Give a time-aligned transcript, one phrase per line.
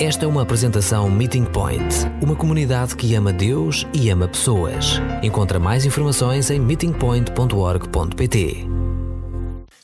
[0.00, 5.00] Esta é uma apresentação Meeting Point, uma comunidade que ama Deus e ama pessoas.
[5.24, 8.58] Encontra mais informações em meetingpoint.org.pt.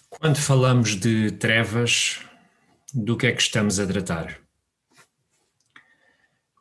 [0.08, 2.20] Quando falamos de trevas,
[2.94, 4.38] do que é que estamos a tratar?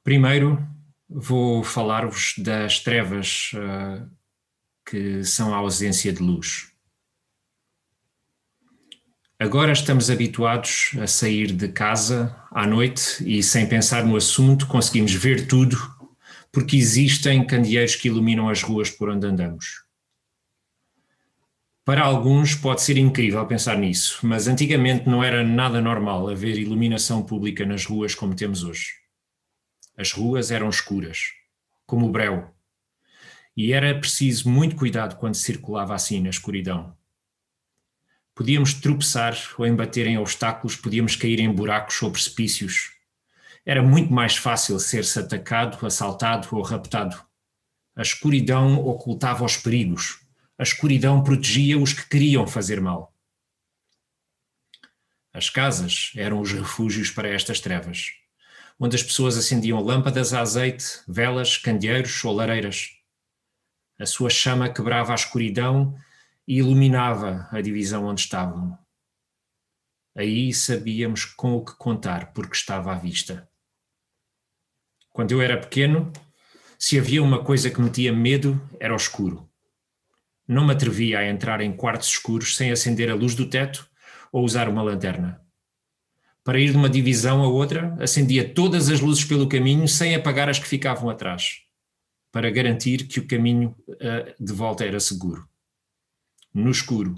[0.04, 0.58] Primeiro,
[1.08, 4.10] vou falar-vos das trevas uh,
[4.84, 6.73] que são a ausência de luz.
[9.44, 15.14] Agora estamos habituados a sair de casa à noite e, sem pensar no assunto, conseguimos
[15.14, 15.76] ver tudo
[16.50, 19.84] porque existem candeeiros que iluminam as ruas por onde andamos.
[21.84, 27.22] Para alguns pode ser incrível pensar nisso, mas antigamente não era nada normal haver iluminação
[27.22, 28.94] pública nas ruas como temos hoje.
[29.98, 31.20] As ruas eram escuras,
[31.86, 32.48] como o breu,
[33.58, 36.96] e era preciso muito cuidado quando circulava assim na escuridão
[38.36, 42.92] Podíamos tropeçar ou embater em obstáculos, podíamos cair em buracos ou precipícios.
[43.66, 47.24] Era muito mais fácil ser-se atacado, assaltado ou raptado.
[47.96, 50.20] A escuridão ocultava os perigos.
[50.58, 53.14] A escuridão protegia os que queriam fazer mal.
[55.32, 58.14] As casas eram os refúgios para estas trevas,
[58.80, 62.90] onde as pessoas acendiam lâmpadas a azeite, velas, candeeiros ou lareiras.
[64.00, 65.96] A sua chama quebrava a escuridão
[66.48, 68.78] e iluminava a divisão onde estavam.
[70.16, 73.50] Aí sabíamos com o que contar, porque estava à vista.
[75.12, 76.12] Quando eu era pequeno,
[76.78, 79.50] se havia uma coisa que metia medo, era o escuro.
[80.48, 83.90] Não me atrevia a entrar em quartos escuros sem acender a luz do teto
[84.32, 85.42] ou usar uma lanterna.
[86.44, 90.50] Para ir de uma divisão a outra, acendia todas as luzes pelo caminho sem apagar
[90.50, 91.62] as que ficavam atrás,
[92.32, 95.48] para garantir que o caminho uh, de volta era seguro
[96.54, 97.16] no escuro,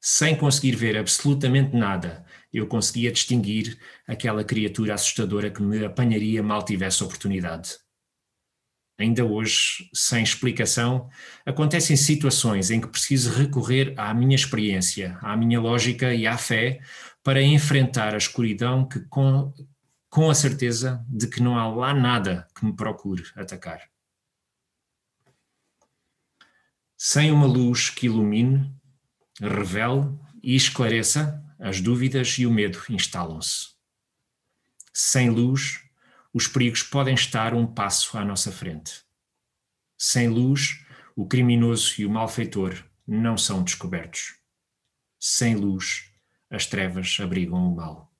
[0.00, 6.64] sem conseguir ver absolutamente nada, eu conseguia distinguir aquela criatura assustadora que me apanharia mal
[6.64, 7.76] tivesse oportunidade.
[8.98, 11.08] Ainda hoje, sem explicação,
[11.46, 16.80] acontecem situações em que preciso recorrer à minha experiência, à minha lógica e à fé
[17.22, 19.52] para enfrentar a escuridão que, com,
[20.10, 23.80] com a certeza de que não há lá nada que me procure atacar.
[27.10, 28.70] Sem uma luz que ilumine,
[29.40, 33.68] revele e esclareça, as dúvidas e o medo instalam-se.
[34.92, 35.82] Sem luz,
[36.34, 39.02] os perigos podem estar um passo à nossa frente.
[39.96, 40.84] Sem luz,
[41.16, 44.34] o criminoso e o malfeitor não são descobertos.
[45.18, 46.12] Sem luz,
[46.50, 48.14] as trevas abrigam o mal.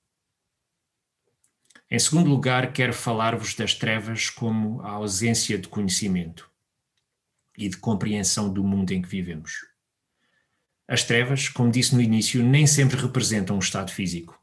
[1.91, 6.48] Em segundo lugar, quero falar-vos das trevas como a ausência de conhecimento
[7.59, 9.65] e de compreensão do mundo em que vivemos.
[10.87, 14.39] As trevas, como disse no início, nem sempre representam um estado físico.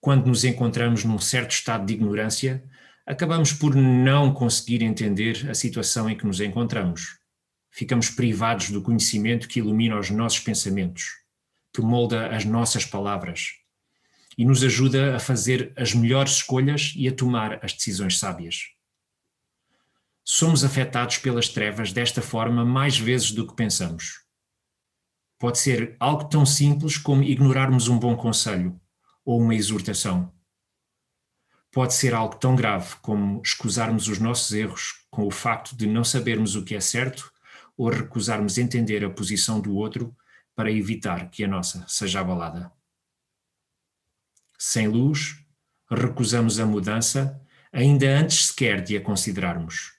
[0.00, 2.64] Quando nos encontramos num certo estado de ignorância,
[3.06, 7.18] acabamos por não conseguir entender a situação em que nos encontramos.
[7.70, 11.04] Ficamos privados do conhecimento que ilumina os nossos pensamentos,
[11.72, 13.52] que molda as nossas palavras
[14.36, 18.79] e nos ajuda a fazer as melhores escolhas e a tomar as decisões sábias
[20.32, 24.24] somos afetados pelas trevas desta forma mais vezes do que pensamos.
[25.36, 28.80] Pode ser algo tão simples como ignorarmos um bom conselho
[29.24, 30.32] ou uma exortação.
[31.72, 36.04] Pode ser algo tão grave como escusarmos os nossos erros com o facto de não
[36.04, 37.32] sabermos o que é certo
[37.76, 40.16] ou recusarmos entender a posição do outro
[40.54, 42.70] para evitar que a nossa seja abalada.
[44.56, 45.44] Sem luz,
[45.90, 49.98] recusamos a mudança ainda antes sequer de a considerarmos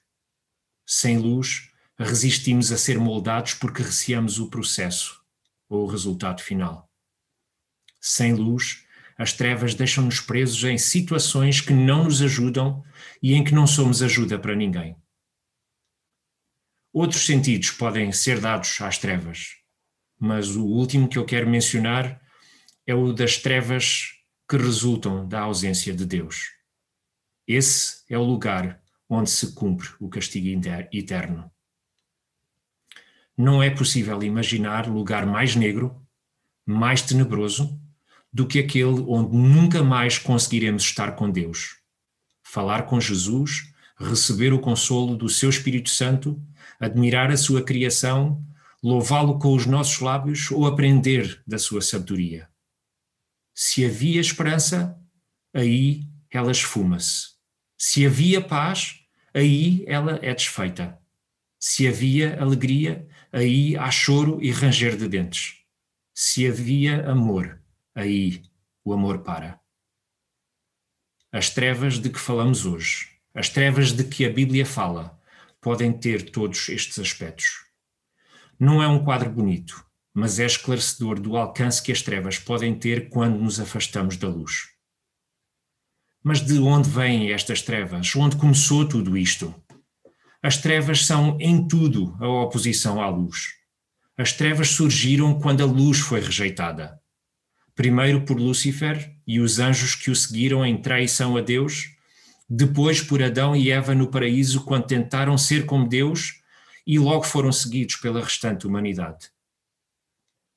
[0.86, 5.22] sem luz, resistimos a ser moldados porque receamos o processo
[5.68, 6.90] ou o resultado final.
[8.00, 8.84] Sem luz,
[9.16, 12.84] as trevas deixam-nos presos em situações que não nos ajudam
[13.22, 14.96] e em que não somos ajuda para ninguém.
[16.92, 19.56] Outros sentidos podem ser dados às trevas,
[20.18, 22.20] mas o último que eu quero mencionar
[22.86, 24.10] é o das trevas
[24.48, 26.50] que resultam da ausência de Deus.
[27.46, 28.81] Esse é o lugar
[29.12, 30.48] onde se cumpre o castigo
[30.90, 31.50] eterno.
[33.36, 36.02] Não é possível imaginar lugar mais negro,
[36.64, 37.78] mais tenebroso,
[38.32, 41.76] do que aquele onde nunca mais conseguiremos estar com Deus.
[42.42, 46.42] Falar com Jesus, receber o consolo do seu Espírito Santo,
[46.80, 48.42] admirar a sua criação,
[48.82, 52.48] louvá-lo com os nossos lábios ou aprender da sua sabedoria.
[53.54, 54.98] Se havia esperança,
[55.52, 57.32] aí ela esfuma-se.
[57.76, 59.01] Se havia paz,
[59.34, 60.98] aí ela é desfeita.
[61.58, 65.58] Se havia alegria, aí há choro e ranger de dentes.
[66.14, 67.60] Se havia amor,
[67.94, 68.42] aí
[68.84, 69.60] o amor para.
[71.30, 75.18] As trevas de que falamos hoje, as trevas de que a Bíblia fala,
[75.60, 77.64] podem ter todos estes aspectos.
[78.58, 83.08] Não é um quadro bonito, mas é esclarecedor do alcance que as trevas podem ter
[83.08, 84.71] quando nos afastamos da luz.
[86.22, 88.14] Mas de onde vêm estas trevas?
[88.14, 89.54] Onde começou tudo isto?
[90.42, 93.54] As trevas são em tudo a oposição à luz.
[94.16, 97.00] As trevas surgiram quando a luz foi rejeitada.
[97.74, 101.96] Primeiro por Lúcifer e os anjos que o seguiram em traição a Deus,
[102.48, 106.42] depois por Adão e Eva no paraíso quando tentaram ser como Deus
[106.86, 109.30] e logo foram seguidos pela restante humanidade.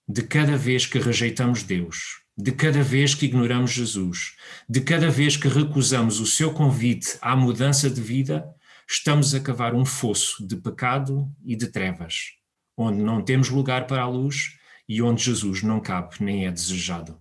[0.08, 4.36] De cada vez que rejeitamos Deus, de cada vez que ignoramos Jesus,
[4.68, 8.54] de cada vez que recusamos o seu convite à mudança de vida,
[8.90, 12.34] estamos a cavar um fosso de pecado e de trevas,
[12.78, 17.18] onde não temos lugar para a luz e onde Jesus não cabe nem é desejado.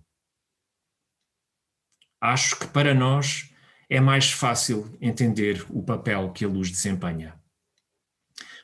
[2.21, 3.51] Acho que para nós
[3.89, 7.39] é mais fácil entender o papel que a luz desempenha.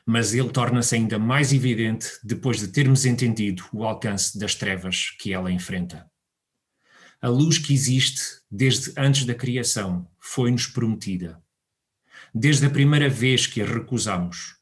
[0.04, 5.32] Mas ele torna-se ainda mais evidente depois de termos entendido o alcance das trevas que
[5.32, 6.11] ela enfrenta.
[7.22, 8.20] A luz que existe
[8.50, 11.40] desde antes da criação foi-nos prometida.
[12.34, 14.56] Desde a primeira vez que a recusamos.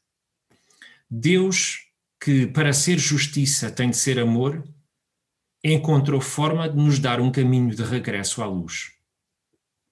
[1.09, 1.87] Deus,
[2.23, 4.63] que para ser justiça tem de ser amor,
[5.63, 8.91] encontrou forma de nos dar um caminho de regresso à luz.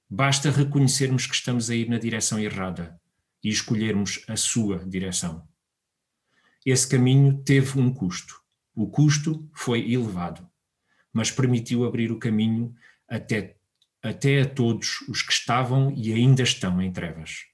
[0.07, 3.01] Basta reconhecermos que estamos a ir na direção errada
[3.43, 5.43] e escolhermos a sua direção.
[6.63, 8.39] Esse caminho teve um custo.
[8.75, 10.48] O custo foi elevado
[11.13, 12.75] mas permitiu abrir o caminho
[13.07, 13.57] até,
[14.01, 17.45] até a todos os que estavam e ainda estão em trevas.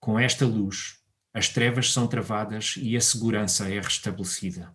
[0.00, 0.98] Com esta luz,
[1.32, 4.74] as trevas são travadas e a segurança é restabelecida.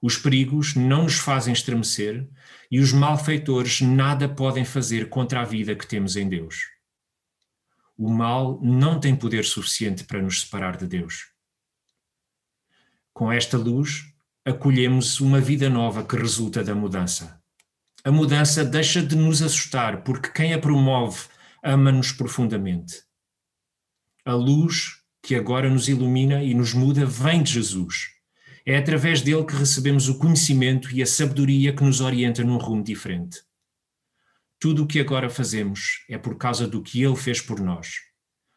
[0.00, 2.28] Os perigos não nos fazem estremecer
[2.70, 6.70] e os malfeitores nada podem fazer contra a vida que temos em Deus.
[7.96, 11.32] O mal não tem poder suficiente para nos separar de Deus.
[13.12, 14.04] Com esta luz,
[14.48, 17.38] acolhemos uma vida nova que resulta da mudança.
[18.02, 21.26] A mudança deixa de nos assustar, porque quem a promove
[21.62, 23.02] ama-nos profundamente.
[24.24, 28.06] A luz que agora nos ilumina e nos muda vem de Jesus.
[28.64, 32.82] É através dele que recebemos o conhecimento e a sabedoria que nos orienta num rumo
[32.82, 33.42] diferente.
[34.58, 37.96] Tudo o que agora fazemos é por causa do que ele fez por nós.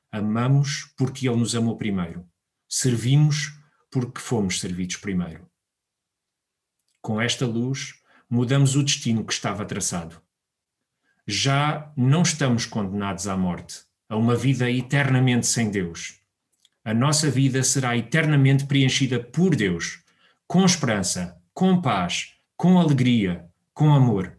[0.09, 2.25] Amamos porque ele nos amou primeiro.
[2.69, 3.51] Servimos
[3.91, 5.50] porque fomos servidos primeiro.
[7.01, 7.95] Com esta luz,
[8.29, 10.21] mudamos o destino que estava traçado.
[11.27, 16.19] Já não estamos condenados à morte, a uma vida eternamente sem Deus.
[16.83, 20.03] A nossa vida será eternamente preenchida por Deus,
[20.47, 24.37] com esperança, com paz, com alegria, com amor.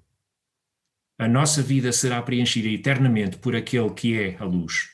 [1.18, 4.90] A nossa vida será preenchida eternamente por aquele que é a luz.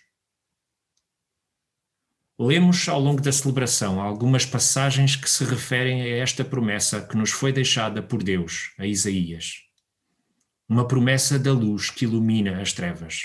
[2.40, 7.31] Lemos ao longo da celebração algumas passagens que se referem a esta promessa que nos
[7.32, 9.64] foi deixada por Deus, a Isaías.
[10.69, 13.23] Uma promessa da luz que ilumina as trevas.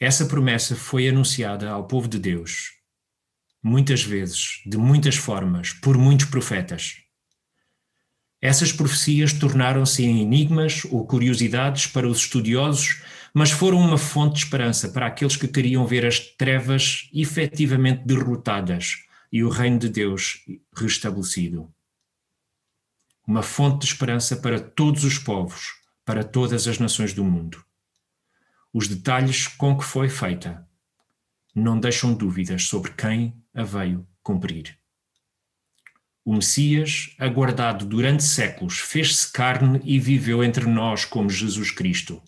[0.00, 2.70] Essa promessa foi anunciada ao povo de Deus,
[3.62, 7.02] muitas vezes, de muitas formas, por muitos profetas.
[8.40, 13.02] Essas profecias tornaram-se em enigmas ou curiosidades para os estudiosos
[13.34, 19.04] mas foram uma fonte de esperança para aqueles que queriam ver as trevas efetivamente derrotadas
[19.32, 20.44] e o reino de Deus
[20.76, 21.72] restabelecido.
[23.26, 25.72] Uma fonte de esperança para todos os povos,
[26.04, 27.64] para todas as nações do mundo.
[28.72, 30.68] Os detalhes com que foi feita
[31.54, 34.78] não deixam dúvidas sobre quem a veio cumprir.
[36.24, 42.22] O Messias, aguardado durante séculos, fez-se carne e viveu entre nós como Jesus Cristo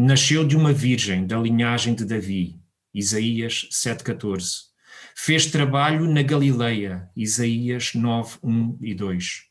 [0.00, 2.62] Nasceu de uma virgem da linhagem de Davi,
[2.94, 4.68] Isaías 7,14.
[5.16, 9.42] Fez trabalho na Galileia, Isaías 9, 1 e 2.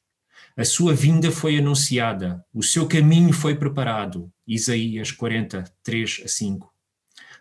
[0.55, 6.73] A sua vinda foi anunciada, o seu caminho foi preparado, Isaías 40, 3 a 5.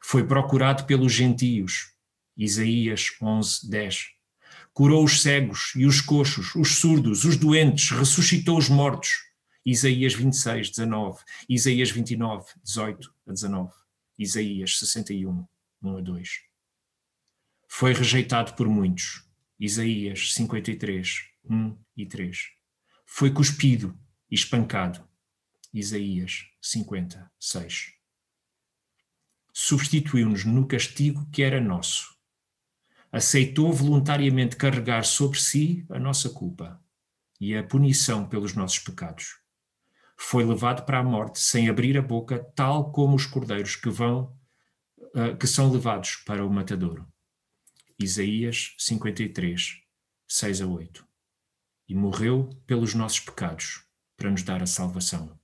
[0.02, 1.92] Foi procurado pelos gentios,
[2.36, 4.04] Isaías 11, 10.
[4.72, 9.25] Curou os cegos e os coxos, os surdos, os doentes, ressuscitou os mortos,
[9.66, 13.72] Isaías 26, 19, Isaías 29, 18 a 19,
[14.16, 15.44] Isaías 61,
[15.82, 16.30] 1 a 2.
[17.66, 22.38] Foi rejeitado por muitos, Isaías 53, 1 e 3.
[23.04, 23.98] Foi cuspido
[24.30, 25.04] e espancado,
[25.74, 27.94] Isaías 50, 6.
[29.52, 32.16] Substituiu-nos no castigo que era nosso.
[33.10, 36.80] Aceitou voluntariamente carregar sobre si a nossa culpa
[37.40, 39.44] e a punição pelos nossos pecados
[40.16, 44.34] foi levado para a morte sem abrir a boca, tal como os cordeiros que vão
[45.14, 47.06] uh, que são levados para o matadouro.
[47.98, 49.80] Isaías 53,
[50.28, 51.06] 6 a 8.
[51.88, 53.84] E morreu pelos nossos pecados,
[54.16, 55.38] para nos dar a salvação.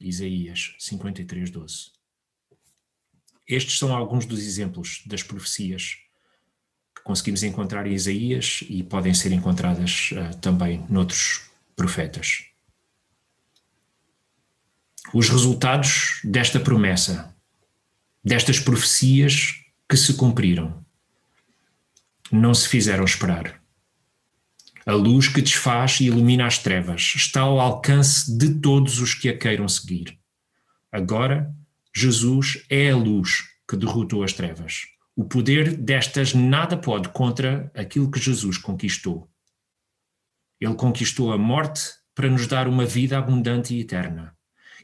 [0.00, 1.92] Isaías 53, 12.
[3.46, 5.96] Estes são alguns dos exemplos das profecias
[6.96, 12.53] que conseguimos encontrar em Isaías e podem ser encontradas uh, também noutros profetas.
[15.14, 17.32] Os resultados desta promessa,
[18.24, 20.84] destas profecias que se cumpriram,
[22.32, 23.62] não se fizeram esperar.
[24.84, 29.28] A luz que desfaz e ilumina as trevas está ao alcance de todos os que
[29.28, 30.18] a queiram seguir.
[30.90, 31.54] Agora,
[31.94, 34.82] Jesus é a luz que derrotou as trevas.
[35.14, 39.30] O poder destas nada pode contra aquilo que Jesus conquistou.
[40.60, 41.82] Ele conquistou a morte
[42.16, 44.33] para nos dar uma vida abundante e eterna.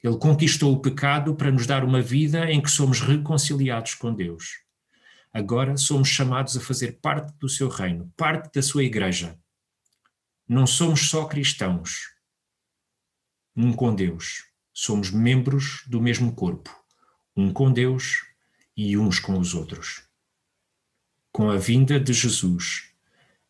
[0.03, 4.61] Ele conquistou o pecado para nos dar uma vida em que somos reconciliados com Deus.
[5.33, 9.39] Agora somos chamados a fazer parte do seu reino, parte da sua igreja.
[10.49, 12.09] Não somos só cristãos,
[13.55, 14.47] um com Deus.
[14.73, 16.75] Somos membros do mesmo corpo,
[17.37, 18.25] um com Deus
[18.77, 20.03] e uns com os outros.
[21.31, 22.91] Com a vinda de Jesus,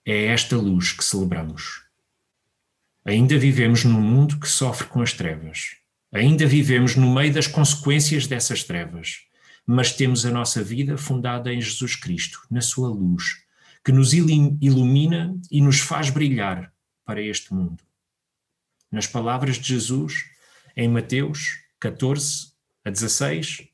[0.04, 1.85] é esta luz que celebramos.
[3.04, 5.80] Ainda vivemos num mundo que sofre com as trevas.
[6.12, 9.31] Ainda vivemos no meio das consequências dessas trevas
[9.73, 13.45] mas temos a nossa vida fundada em Jesus Cristo, na Sua luz,
[13.85, 16.73] que nos ilumina e nos faz brilhar
[17.05, 17.81] para este mundo.
[18.90, 20.25] Nas palavras de Jesus,
[20.76, 22.52] em Mateus 14
[22.85, 23.69] a 16,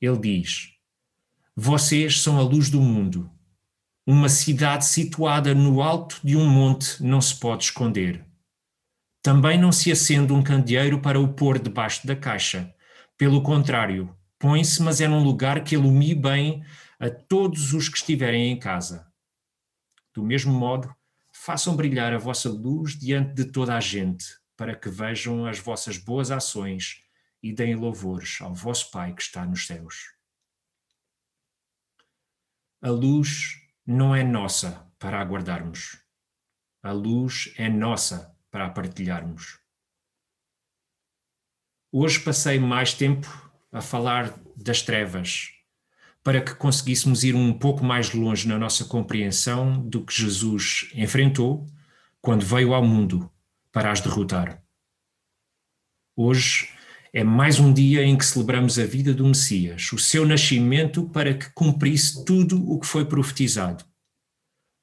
[0.00, 0.72] ele diz:
[1.54, 3.30] Vocês são a luz do mundo.
[4.06, 8.24] Uma cidade situada no alto de um monte não se pode esconder.
[9.22, 12.74] Também não se acende um candeeiro para o pôr debaixo da caixa.
[13.16, 16.64] Pelo contrário, põe-se, mas é num lugar que ilumine bem
[16.98, 19.06] a todos os que estiverem em casa.
[20.12, 20.92] Do mesmo modo,
[21.32, 24.24] façam brilhar a vossa luz diante de toda a gente,
[24.56, 27.00] para que vejam as vossas boas ações
[27.40, 30.14] e deem louvores ao vosso Pai que está nos céus.
[32.80, 36.02] A luz não é nossa para aguardarmos.
[36.82, 39.58] A luz é nossa para partilharmos.
[41.90, 43.26] Hoje passei mais tempo
[43.72, 45.48] a falar das trevas,
[46.22, 51.66] para que conseguíssemos ir um pouco mais longe na nossa compreensão do que Jesus enfrentou
[52.20, 53.28] quando veio ao mundo
[53.72, 54.62] para as derrotar.
[56.14, 56.68] Hoje
[57.10, 61.34] é mais um dia em que celebramos a vida do Messias, o seu nascimento para
[61.34, 63.84] que cumprisse tudo o que foi profetizado.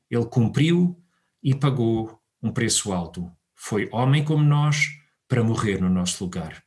[0.09, 0.99] Ele cumpriu
[1.41, 3.31] e pagou um preço alto.
[3.61, 4.87] Foi homem como nós
[5.27, 6.63] para morrer no nosso lugar.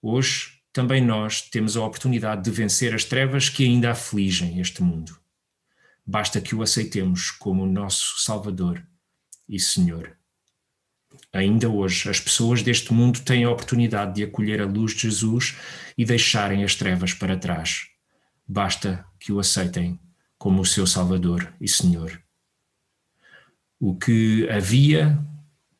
[0.00, 5.18] Hoje também nós temos a oportunidade de vencer as trevas que ainda afligem este mundo.
[6.06, 8.86] Basta que o aceitemos como nosso Salvador
[9.48, 10.16] e Senhor.
[11.32, 15.56] Ainda hoje, as pessoas deste mundo têm a oportunidade de acolher a luz de Jesus
[15.98, 17.88] e deixarem as trevas para trás.
[18.46, 20.00] Basta que o aceitem
[20.38, 22.22] como o seu Salvador e Senhor.
[23.78, 25.18] O que havia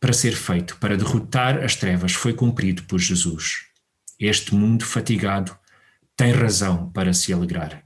[0.02, 3.66] para ser feito para derrotar as trevas foi cumprido por Jesus.
[4.18, 5.56] Este mundo fatigado
[6.16, 7.84] tem razão para se alegrar.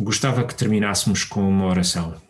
[0.00, 2.20] Gostava que terminássemos com uma oração.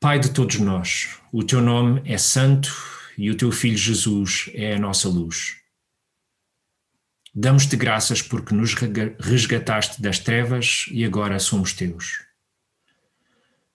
[0.00, 2.74] Pai de todos nós, o teu nome é santo
[3.16, 5.54] e o teu filho Jesus é a nossa luz.
[7.32, 8.74] Damos-te graças porque nos
[9.20, 12.23] resgataste das trevas e agora somos teus.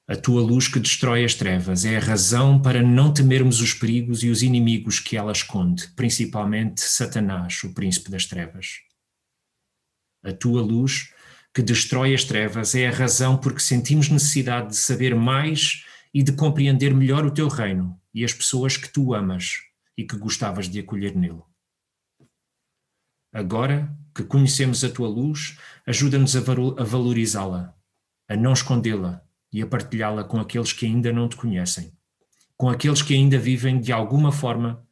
[0.09, 4.23] A tua luz que destrói as trevas é a razão para não temermos os perigos
[4.23, 8.79] e os inimigos que ela esconde, principalmente Satanás, o príncipe das trevas.
[10.23, 11.13] A tua luz
[11.53, 16.31] que destrói as trevas é a razão porque sentimos necessidade de saber mais e de
[16.31, 19.57] compreender melhor o teu reino e as pessoas que tu amas
[19.95, 21.43] e que gostavas de acolher nele.
[23.31, 26.41] Agora que conhecemos a tua luz, ajuda-nos a
[26.83, 27.77] valorizá-la,
[28.27, 31.91] a não escondê-la e a partilhá-la com aqueles que ainda não te conhecem,
[32.55, 34.85] com aqueles que ainda vivem de alguma forma,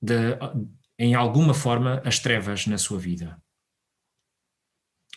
[0.00, 0.38] de,
[0.98, 3.40] em alguma forma, as trevas na sua vida.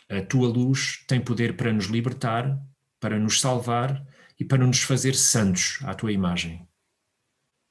[0.09, 2.59] A tua luz tem poder para nos libertar,
[2.99, 4.05] para nos salvar
[4.39, 6.67] e para nos fazer santos à tua imagem.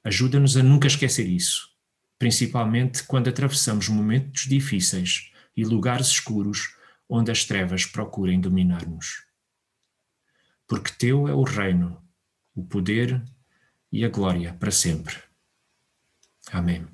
[0.02, 1.68] Ajuda-nos a nunca esquecer isso,
[2.18, 6.76] principalmente quando atravessamos momentos difíceis e lugares escuros
[7.08, 9.33] onde as trevas procurem dominar-nos
[10.66, 12.02] porque teu é o reino,
[12.54, 13.22] o poder
[13.92, 15.16] e a glória para sempre.
[16.52, 16.86] Amém.